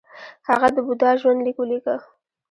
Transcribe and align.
هغه 0.49 0.67
د 0.75 0.77
بودا 0.85 1.11
ژوند 1.21 1.39
لیک 1.45 1.57
ولیکه 1.59 1.95